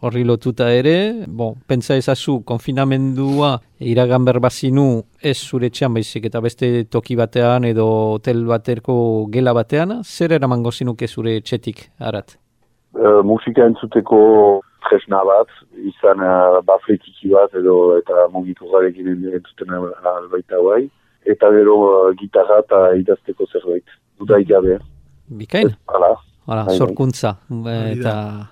horri 0.06 0.24
lotuta 0.28 0.70
ere, 0.72 1.26
bon, 1.28 1.58
pentsa 1.68 1.98
ezazu 2.00 2.40
konfinamendua 2.48 3.58
iragan 3.86 4.26
berbazinu 4.26 4.86
ez 5.22 5.38
zure 5.38 5.70
txan 5.70 5.94
baizik 5.98 6.26
eta 6.30 6.42
beste 6.42 6.70
toki 6.92 7.18
batean 7.20 7.68
edo 7.70 7.86
hotel 8.16 8.44
baterko 8.50 8.96
gela 9.34 9.54
batean, 9.54 10.00
zer 10.04 10.34
eramango 10.38 10.72
zinuke 10.72 11.08
zure 11.08 11.40
txetik, 11.42 11.86
arat? 12.00 12.38
Uh, 12.96 13.22
musika 13.28 13.66
entzuteko 13.70 14.20
tresna 14.88 15.22
bat, 15.28 15.52
izan 15.92 16.22
uh, 16.24 16.62
bafletiki 16.66 17.34
bat 17.34 17.54
edo 17.62 17.98
eta 18.00 18.28
mugitu 18.34 18.70
garekin 18.72 19.12
entzuten 19.32 19.74
albaita 19.76 20.62
bai, 20.70 20.86
eta 21.36 21.52
gero 21.58 21.80
uh, 21.90 22.14
gitarra 22.22 22.62
eta 22.66 22.86
idazteko 23.02 23.50
zerbait, 23.52 23.98
duda 24.20 24.40
igabe. 24.42 24.80
Bikain? 25.42 25.76
Hala. 25.92 26.16
Hala, 26.46 26.62
Bai, 26.62 26.76
bai. 26.76 26.78
sorkuntza 26.78 27.32
eta, 27.90 28.12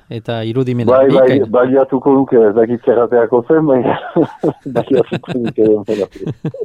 eta 0.10 0.40
irudimena. 0.50 0.90
Bai, 0.90 1.10
bai, 1.14 1.28
Bikain. 1.30 1.52
baliatuko 1.54 2.14
nuke, 2.16 2.40
ez 2.50 2.54
dakit 2.58 2.82
zerrateako 2.90 3.44
zen, 3.48 3.68
bai, 3.70 3.82
baliatuko 4.78 5.36
nuke 5.44 5.68
denboratik. 5.70 6.56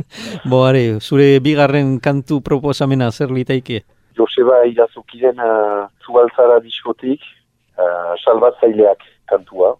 Bo, 0.49 0.63
are, 0.65 0.85
zure 1.05 1.27
bigarren 1.45 1.99
kantu 2.01 2.41
proposamena 2.41 3.11
zer 3.13 3.29
litaike? 3.37 3.83
Joseba 4.17 4.63
irazukiren 4.67 5.37
uh, 5.39 5.85
zubaltzara 6.07 6.57
diskotik, 6.65 7.21
uh, 7.77 8.17
salbatzaileak 8.25 9.05
kantua. 9.29 9.75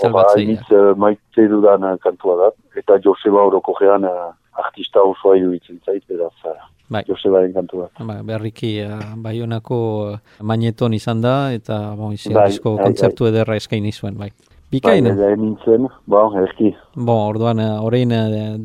Salbatzaileak. 0.00 0.72
Uh, 0.72 0.94
maite 0.98 1.44
dudan 1.52 1.84
uh, 1.84 1.98
kantua 2.02 2.38
da. 2.40 2.48
Eta 2.80 2.96
Joseba 3.04 3.44
orokogean 3.46 4.08
uh, 4.08 4.32
artista 4.62 5.02
osoa 5.02 5.36
iruditzen 5.40 5.80
zait, 5.84 6.04
beraz, 6.08 6.34
uh, 6.44 6.56
Bai. 6.88 7.02
Josebaren 7.08 7.52
kantua. 7.54 7.88
Ba, 7.98 8.18
berriki 8.22 8.76
uh, 8.84 8.98
Baionako 9.16 9.78
uh, 10.12 10.18
magneton 10.44 10.92
izan 10.94 11.22
da 11.24 11.52
eta 11.56 11.94
bon, 11.96 12.12
izi 12.12 12.34
Bai, 12.34 12.50
disko 12.52 12.76
bai, 12.76 12.88
kontzertu 12.90 13.30
ederra 13.30 13.56
eskaini 13.56 13.92
zuen, 13.92 14.18
bai. 14.20 14.30
Bai, 14.34 14.50
Bikain, 14.80 15.06
eta 15.06 15.28
nintzen, 15.38 15.84
ba, 16.10 16.24
erki. 16.40 16.72
bon, 16.96 17.20
orduan, 17.28 17.60
orain 17.84 18.10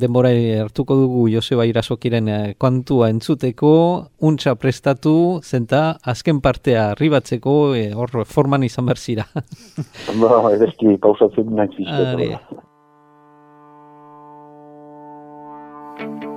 denbora 0.02 0.32
hartuko 0.64 0.96
dugu 0.98 1.28
Joseba 1.30 1.68
Irasokiren 1.70 2.32
kantua 2.58 3.12
entzuteko, 3.14 3.74
untxa 4.26 4.56
prestatu, 4.58 5.14
zenta 5.44 5.84
azken 6.02 6.42
partea 6.42 6.88
arribatzeko, 6.96 7.60
eh, 7.78 7.92
hor 7.94 8.24
forman 8.26 8.66
izan 8.66 8.90
berzira. 8.90 9.28
Ba, 10.24 10.42
erki, 10.56 10.98
pausatzen 10.98 11.54
nahi 11.62 11.92
thank 16.00 16.24
you 16.24 16.29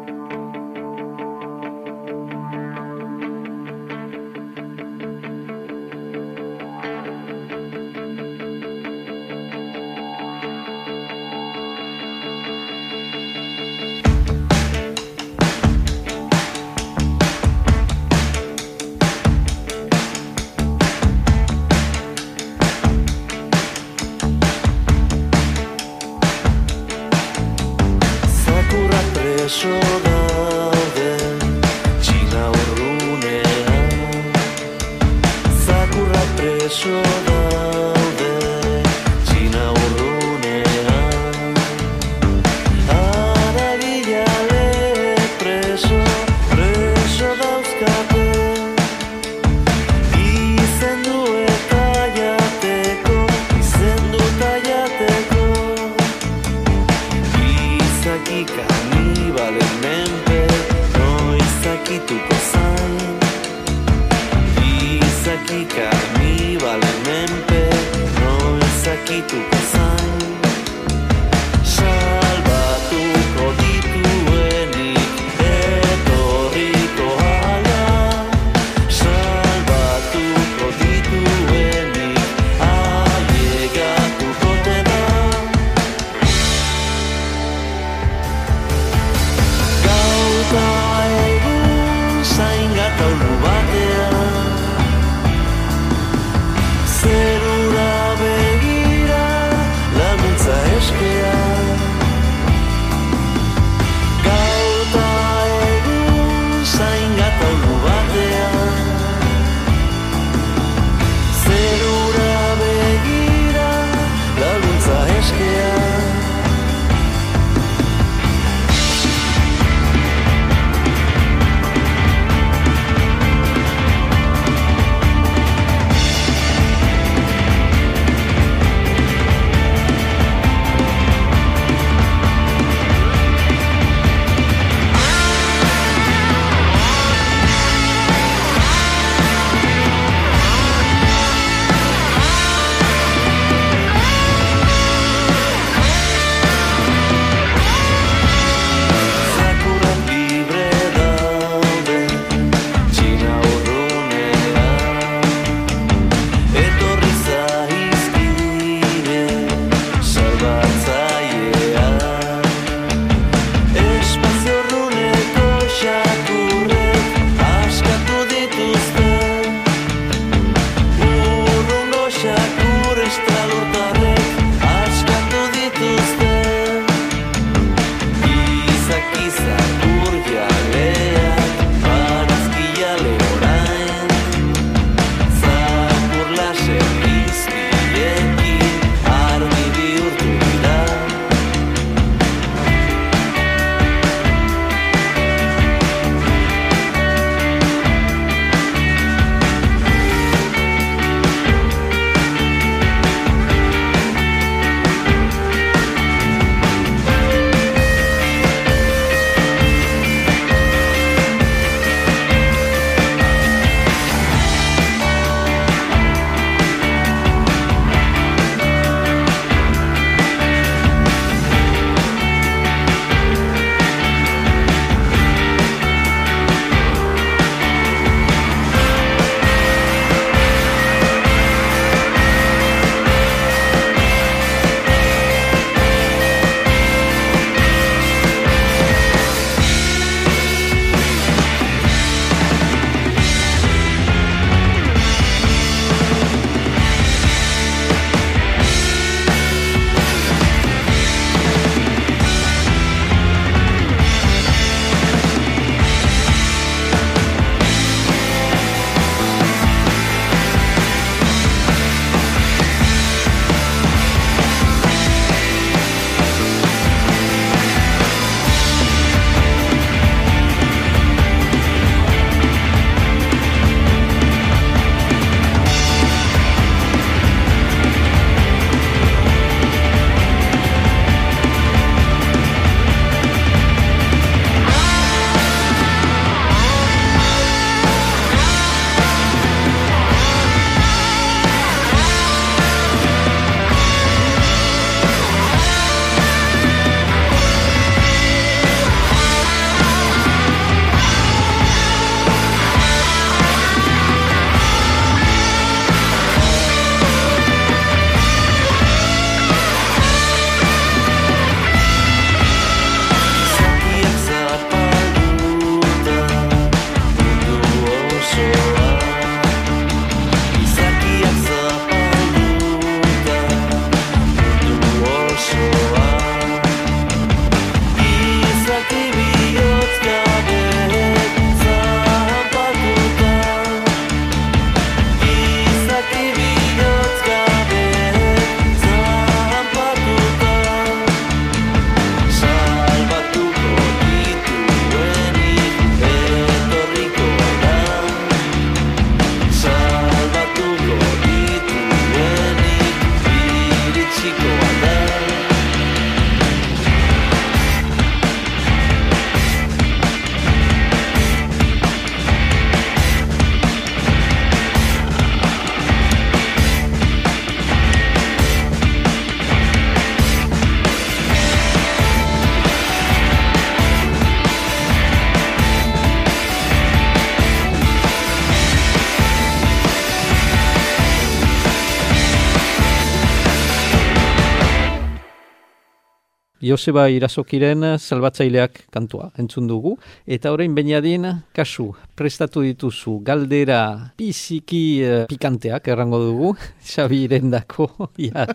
Joseba 386.62 387.08
Irazokiren 387.10 387.96
salbatzaileak 387.98 388.84
kantua 388.94 389.30
entzun 389.38 389.66
dugu. 389.68 389.96
Eta 390.26 390.52
orain 390.54 390.74
bainadin, 390.76 391.24
kasu, 391.54 391.88
prestatu 392.16 392.62
dituzu 392.62 393.18
galdera 393.26 393.80
biziki 394.18 394.82
eh, 395.02 395.24
pikanteak 395.28 395.88
errango 395.90 396.20
dugu, 396.22 396.52
Xabi 396.92 397.24
irendako. 397.26 397.88
ja. 398.28 398.46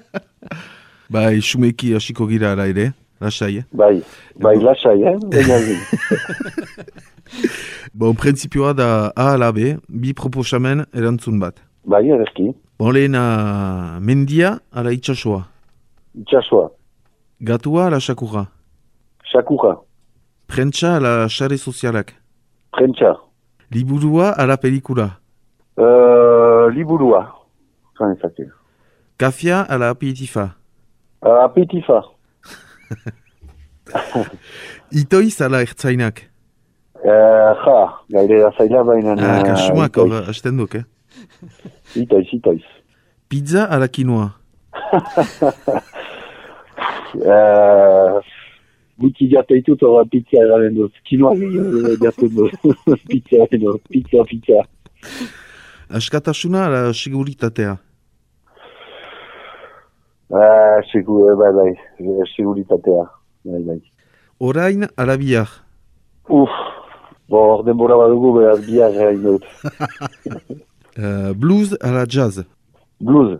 Bai, 1.09 1.41
sumeki 1.41 1.93
hasiko 1.95 2.27
gira 2.27 2.51
ara 2.55 2.65
ere, 2.67 2.89
lasai. 3.21 3.57
eh? 3.59 3.63
Bai, 3.71 4.01
bai, 4.39 4.55
lasai, 4.63 5.03
eh? 5.03 5.15
Bon, 7.93 8.13
printzipioa 8.15 8.73
da 8.77 8.87
A 9.15 9.33
ala 9.33 9.51
B, 9.51 9.73
bi 9.89 10.13
proposamen 10.15 10.85
erantzun 10.95 11.39
bat. 11.41 11.59
bai, 11.83 12.05
ederki. 12.07 12.53
Bon, 12.79 12.91
lehena 12.93 13.99
mendia 13.99 14.59
ala 14.71 14.91
itxasoa. 14.95 15.41
Itxasua, 16.21 16.69
Gatua 17.41 17.85
ala 17.87 17.99
sakurra. 17.99 18.47
sakurra, 19.31 19.77
Prentsa 20.47 20.95
ala 20.97 21.29
sare 21.29 21.57
sozialak. 21.57 22.13
prentsa, 22.71 23.15
Liburua 23.71 24.31
ala 24.37 24.57
pelikula. 24.57 25.19
uh, 25.77 26.67
liburua. 26.73 27.33
Kafia 29.17 29.61
ala 29.69 29.89
aperitifa. 29.89 30.55
Uh, 31.21 31.43
apetifa, 31.43 32.01
Itoiz 34.91 35.41
ala 35.41 35.61
ertzainak. 35.61 36.21
uh, 36.95 37.53
ja, 37.65 37.93
gaire 38.09 38.39
da 38.41 38.51
zaila 38.57 38.83
baina... 38.83 39.15
Ah, 39.19 39.39
eh, 39.39 39.43
kasuak 39.43 39.89
itoiz. 39.97 40.11
hor 40.13 40.23
hasten 40.27 40.57
duk, 40.57 40.75
eh? 40.75 40.83
Itoiz, 41.95 42.27
itoiz. 42.33 42.61
Pizza 43.29 43.65
ala 43.69 43.87
quinoa. 43.87 44.31
Uh, 47.17 48.21
Buki 48.97 49.27
jateitut 49.29 49.81
hori 49.85 50.09
pizza 50.09 50.41
eraren 50.41 50.73
dut. 50.75 50.93
Kinoa 51.05 51.35
jaten 52.01 52.31
dut. 52.35 52.53
pizza, 53.09 53.45
no, 53.61 53.77
pizza, 53.89 54.23
pizza. 54.25 54.63
Askatasuna 55.89 56.65
ala 56.65 56.93
seguritatea. 56.93 57.77
Uh, 60.29 60.81
segur, 60.91 61.37
bai, 61.39 61.51
bai, 61.55 61.69
eh, 61.99 62.25
seguritatea. 62.35 63.05
Bai, 63.45 63.61
bai. 63.69 63.77
Orain 64.39 64.87
ala 64.97 65.15
bihar. 65.17 65.47
Uf, 66.27 66.57
bo, 67.29 67.43
hor 67.53 67.63
denbora 67.65 67.95
badugu 68.01 68.33
behar 68.39 68.65
bihar 68.65 68.97
erain 68.97 69.23
dut. 69.23 69.45
Uh, 70.97 71.31
blues 71.37 71.77
ala 71.85 72.07
jazz. 72.09 72.41
Blues. 72.99 73.37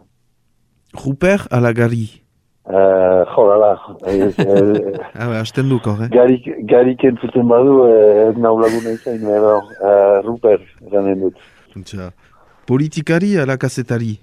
Ruper 0.94 1.50
ala 1.50 1.74
gari. 1.74 2.27
Uh, 2.68 3.24
jo, 3.32 3.44
lala. 3.48 3.70
Eh, 4.08 4.28
eh, 4.28 5.00
Ah, 5.16 5.28
ba, 5.32 5.40
hasten 5.40 5.70
duk 5.72 5.86
hor, 5.88 6.02
eh? 6.04 6.10
garik, 6.12 6.44
garik 6.68 7.04
entzuten 7.08 7.48
badu, 7.48 7.78
eh, 7.88 8.26
ez 8.30 8.38
nau 8.44 8.58
laguna 8.60 8.92
izan, 8.98 9.22
edo, 9.24 9.54
uh, 9.80 10.18
Ruper 10.26 10.60
eranen 10.88 11.22
dut. 11.24 11.38
Tja. 11.88 12.10
Politikari 12.68 13.38
ala 13.40 13.56
kasetari. 13.58 14.18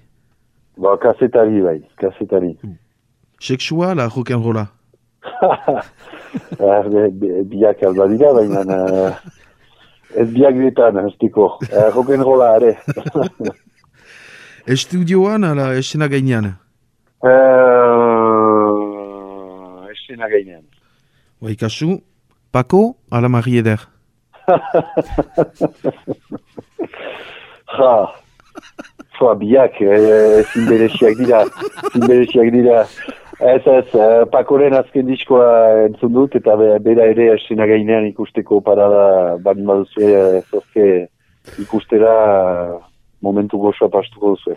Bo, 0.77 0.93
kasetari 1.01 1.61
bai, 1.65 1.79
kasetari. 1.97 2.51
Sexua 3.41 3.91
ala 3.95 4.09
rock'n'rolla. 4.13 4.67
Ah, 6.59 6.81
be- 6.83 7.09
be- 7.15 7.43
biak 7.47 7.79
alba 7.87 8.05
dira, 8.11 8.29
baina 8.35 8.61
uh, 8.75 9.13
ez 10.19 10.25
biak 10.35 10.53
diretan, 10.59 10.97
estiko. 11.07 11.45
Uh, 11.71 11.87
rock'n'rolla 11.95 12.49
are. 12.59 12.73
Estudioan 14.75 15.43
ala 15.47 15.73
esena 15.79 16.07
gainean. 16.11 16.45
uh, 16.45 17.54
esena 20.15 20.29
gainean. 20.29 20.63
Bai, 21.41 21.55
kasu, 21.55 22.01
Paco 22.51 22.95
ala 23.11 23.29
Marie 23.29 23.59
Eder. 23.59 23.79
Ja, 27.75 28.07
Foa, 29.17 29.33
biak, 29.35 29.81
eh, 29.81 30.39
ezin 30.39 30.67
bereziak 30.69 31.17
dira, 31.19 31.41
ezin 31.89 32.03
bereziak 32.07 32.51
dira. 32.53 32.83
Ez 33.39 33.63
ez, 33.67 33.87
eh, 33.95 34.23
Pakoren 34.31 34.75
azken 34.75 35.07
diskoa 35.07 35.47
entzun 35.85 36.13
dut, 36.13 36.35
eta 36.35 36.55
be, 36.55 36.69
bera 36.83 37.07
ere 37.11 37.33
esena 37.33 37.65
gainean 37.67 38.05
ikusteko 38.07 38.61
parada 38.63 39.35
bani 39.43 39.65
baduzu 39.67 40.03
eh, 40.07 40.41
zozke 40.51 41.07
ikustera 41.59 42.13
momentu 43.21 43.57
gozoa 43.57 43.89
pastuko 43.91 44.35
duzu. 44.35 44.55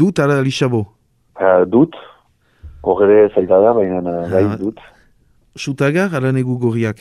Dut 0.00 0.18
ala 0.20 0.40
lixabo. 0.40 0.84
Uh, 1.40 1.64
dut, 1.66 1.96
hor 2.82 3.02
ere 3.06 3.28
zaila 3.34 3.58
da, 3.64 3.72
baina 3.76 3.98
uh, 4.00 4.30
bai 4.32 4.44
Ah. 4.44 4.56
dut. 4.56 4.78
Sutagar 5.56 6.14
ala 6.14 6.32
negu 6.32 6.58
gorriak. 6.58 6.98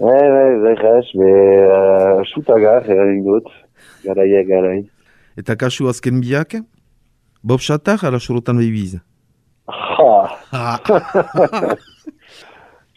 Bai, 0.00 0.24
bai, 0.34 0.50
bai, 0.64 0.74
gas, 0.80 1.06
be, 1.14 1.30
uh, 1.68 2.22
sutagar, 2.32 2.84
erain 2.88 3.22
dut, 3.24 3.46
garaia, 4.04 4.42
garai. 4.48 4.80
Eta 5.36 5.56
kasu 5.56 5.88
azken 5.88 6.20
biak, 6.20 6.56
Bob 7.44 7.60
Shatar 7.60 7.98
ala 8.04 8.18
sorotan 8.18 8.56
behibiz. 8.58 8.98
Ha! 9.68 10.16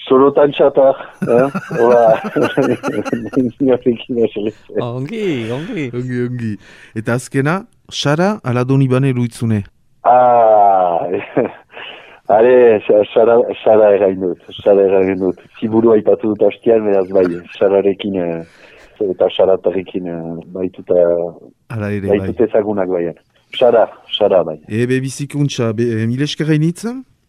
Sorotan 0.04 0.52
txatak, 0.52 0.98
eh? 1.32 1.48
Eserez. 4.26 4.58
Ongi, 4.84 5.28
ongi. 5.56 5.86
Ongi, 5.96 6.18
ongi. 6.28 6.52
Eta 7.00 7.16
azkena, 7.16 7.62
Sara 7.90 8.34
ala 8.44 8.66
Donibane 8.68 9.14
luitzune. 9.16 9.64
Ah, 10.04 11.08
are, 12.30 12.82
Sara, 13.14 13.38
Sara 13.64 13.94
erain 13.96 14.22
dut, 14.22 14.40
Sara 14.64 14.82
erain 14.82 15.20
dut. 15.20 15.40
Ziburu 15.60 15.92
aipatu 15.92 16.34
dut 16.34 16.42
hastian, 16.48 16.86
beraz 16.88 17.10
bai, 17.12 17.26
Sararekin, 17.58 18.16
eh, 18.16 18.44
eta 19.12 19.28
Saratarekin 19.38 20.08
eh, 20.08 20.22
baituta, 20.56 20.96
Ala 21.70 21.92
ere, 21.92 22.08
bai. 22.08 22.20
baitut 22.20 22.48
ezagunak 22.48 22.90
baian. 22.90 23.18
Sara, 23.56 23.88
Sara 24.12 24.44
bai. 24.46 24.60
Ebe 24.70 25.02
bizikuntza, 25.02 25.74
be, 25.78 25.84
e, 25.84 26.08
mile 26.08 26.24
esker 26.30 26.50
hainitz, 26.50 26.86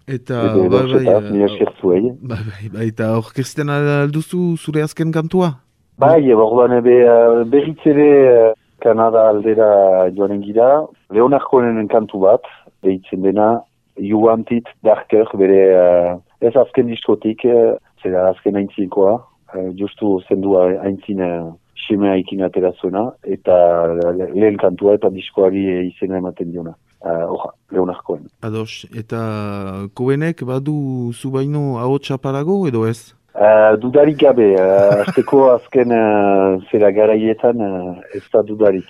eta... 0.09 0.41
Ebe, 0.55 0.71
bai, 0.71 0.87
bai, 0.95 1.05
eh, 1.11 1.45
esker 1.51 1.75
zuei. 1.81 2.15
Bai, 2.21 2.41
bai, 2.49 2.73
bai, 2.79 2.89
eta 2.95 3.15
orkesten 3.19 3.73
alduzu 3.75 4.57
zure 4.57 4.87
azken 4.87 5.13
kantua? 5.13 5.57
Bai, 5.99 6.23
orduan 6.35 6.73
ebe 6.81 6.95
uh, 7.07 7.45
berriz 7.47 7.79
ere 7.87 8.09
uh, 8.27 8.53
Kanada 8.83 9.29
aldera 9.31 9.69
joanen 10.17 10.41
gira. 10.43 10.85
Leonard 11.15 11.47
Cohenen 11.51 11.87
kantu 11.89 12.25
bat, 12.25 12.49
deitzen 12.83 13.23
dena, 13.23 13.63
You 13.97 14.19
Want 14.19 14.51
It 14.51 14.67
Darker, 14.83 15.27
bere 15.39 15.61
uh, 15.75 16.15
ez 16.41 16.55
azken 16.57 16.87
diskotik, 16.91 17.45
uh, 17.47 17.77
zera 18.03 18.29
azken 18.33 18.57
aintzinkoa, 18.57 19.13
uh, 19.55 19.69
justu 19.79 20.21
zendua 20.29 20.67
aintzin 20.83 21.21
uh, 21.23 21.53
semea 21.87 22.17
ikin 22.17 22.43
atera 22.43 22.73
zuena, 22.81 23.11
eta 23.23 23.55
le- 24.17 24.31
lehen 24.35 24.57
kantua 24.59 24.95
eta 24.99 25.11
diskoari 25.15 25.65
izena 25.89 26.19
ematen 26.19 26.51
diona. 26.53 26.75
Uh, 27.05 27.51
Cohen. 28.07 28.31
Ados, 28.41 28.87
eta 28.97 29.89
koenek 29.95 30.41
badu 30.49 31.13
zubaino 31.13 31.77
ahotsa 31.79 32.17
parago 32.17 32.63
edo 32.67 32.87
ez? 32.89 33.13
Uh, 33.35 33.75
dudarik 33.83 34.17
gabe, 34.23 34.55
uh, 34.57 35.03
azteko 35.03 35.51
azken 35.53 35.93
uh, 35.93 36.63
zera 36.71 36.91
garaietan 36.95 37.61
uh, 37.61 37.99
ez 38.15 38.23
da 38.33 38.43
dudarik. 38.47 38.89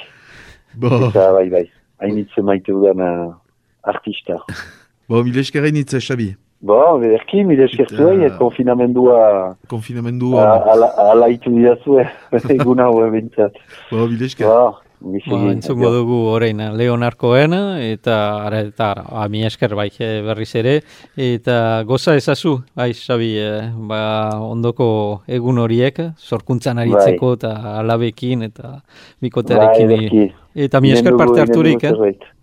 Bo, 0.77 1.09
Eta 1.09 1.33
bai, 1.33 1.49
bai, 1.51 1.65
hainitze 2.03 2.43
maite 2.43 2.71
dudan 2.73 3.01
uh, 3.03 3.35
artista. 3.83 4.39
bo 5.09 5.23
mile 5.25 5.41
esker 5.41 5.63
hainitz, 5.63 5.95
Xabi. 5.99 6.35
Bo, 6.65 6.79
bederki, 7.01 7.43
mire 7.45 7.65
eskertuei, 7.69 8.23
Eta- 8.23 8.27
et 8.31 8.39
konfinamendua 8.39 9.57
Konfinamendu 9.69 10.31
uh, 10.33 10.39
hon. 10.39 10.69
ala, 10.73 10.87
alaitu 11.13 11.51
didazue, 11.53 12.07
egun 12.55 12.81
hau 12.81 12.95
bintzat. 13.13 13.59
Bo, 13.91 14.07
mile 14.09 14.25
esker. 14.31 14.47
Bo, 14.49 14.79
Ba, 15.05 15.11
misegi. 15.13 15.49
entzungo 15.53 15.91
dugu 15.93 16.19
orain 16.33 16.61
Leonarkoen 16.79 17.53
eta 17.85 18.15
ara 18.47 18.61
eta 18.65 18.87
ara, 18.95 19.03
ba, 19.11 19.27
mi 19.29 19.43
esker 19.45 19.75
bai 19.77 19.91
eh, 19.99 20.23
berriz 20.25 20.49
ere 20.57 20.81
eta 21.17 21.83
goza 21.85 22.15
ezazu 22.17 22.55
bai 22.75 22.93
Xabi 22.97 23.29
eh, 23.37 23.69
ba, 23.91 24.01
ondoko 24.41 25.23
egun 25.29 25.59
horiek 25.61 26.01
sorkuntzan 26.17 26.79
aritzeko 26.79 27.35
eta 27.37 27.53
alabekin 27.83 28.43
eta 28.49 28.71
Bai, 28.71 28.81
bikotearekin 29.29 29.91
ederki. 29.91 30.25
eta 30.55 30.81
mi 30.81 30.93
esker 30.97 31.17
parte 31.21 31.41
harturik 31.45 31.85
eh? 31.85 31.93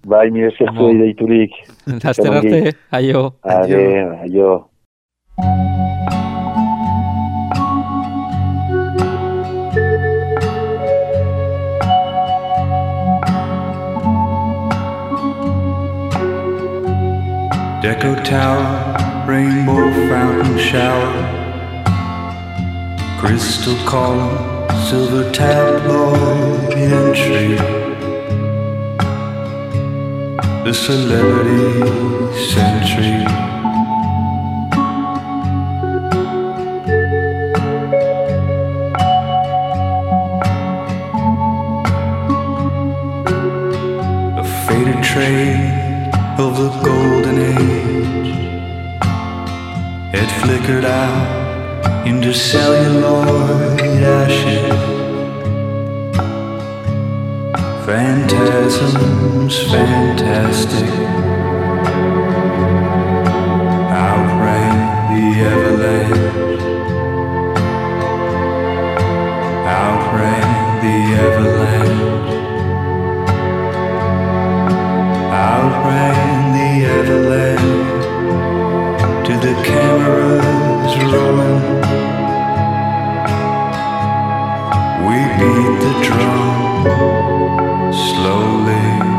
Bai, 0.06 0.30
mire 0.32 0.48
eskertuei 0.50 0.94
Bo. 0.98 1.04
deiturik. 1.04 1.52
Laster 2.04 2.34
arte, 2.34 2.74
aio. 2.92 3.36
Are, 3.44 3.84
aio. 4.26 5.70
Deco 17.92 18.16
Tower, 18.24 19.28
rainbow 19.28 19.92
fountain 20.08 20.58
shower, 20.58 21.12
crystal 23.20 23.76
column, 23.86 24.70
silver 24.88 25.30
tabloid 25.32 26.74
entry. 26.74 27.58
The 30.64 30.74
celebrity 30.74 32.34
century. 32.34 33.31
Flickered 50.52 50.84
out 50.84 52.06
into 52.06 52.34
celluloid 52.34 53.80
ashes. 53.80 54.80
Phantasms, 57.86 59.56
fantastic, 59.72 60.90
outran 64.04 64.76
the 65.14 65.26
avalanche, 65.54 66.62
outran 69.80 70.48
the 70.84 70.98
avalanche, 71.28 72.34
outran 75.32 76.52
the 76.58 76.72
avalanche. 77.00 77.92
To 79.28 79.38
the 79.38 79.54
cameras 79.64 80.41
We 81.12 81.18
beat 85.40 85.74
the 85.84 85.94
drum 86.06 87.92
slowly. 87.92 89.11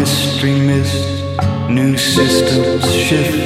Mystery 0.00 0.58
mist, 0.58 1.24
new 1.68 1.94
systems 1.98 2.90
shift, 2.90 3.36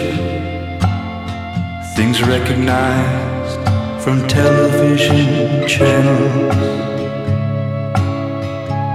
things 1.96 2.22
recognized 2.22 3.58
from 4.00 4.24
television 4.28 5.66
channels. 5.66 6.54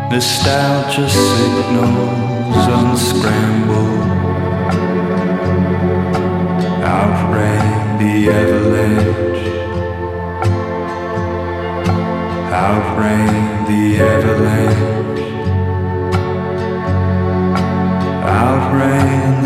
Nostalgia 0.10 1.10
signals 1.10 2.64
unscrambled. 2.80 4.08
Outran 6.96 7.98
the 8.00 8.30
avalanche. 8.40 9.44
Outran 12.54 13.66
the 13.68 14.00
avalanche. 14.02 14.89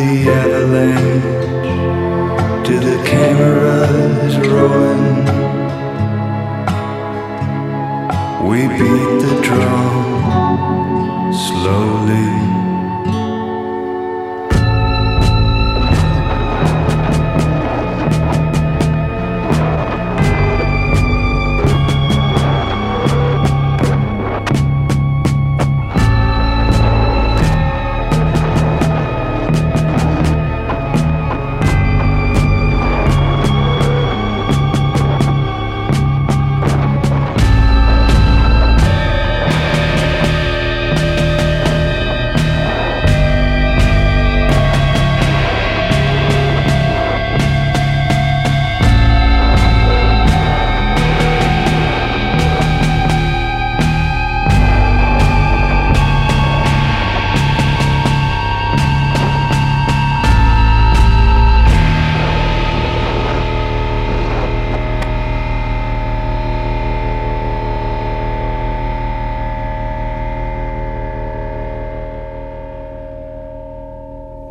The 0.03 0.31
avalanche 0.31 1.23
to 2.67 2.73
the 2.87 2.97
cameras 3.05 4.35
rolling. 4.51 5.05
We 8.49 8.59
beat 8.67 9.11
the 9.23 9.33
drum 9.41 11.33
slowly. 11.33 12.52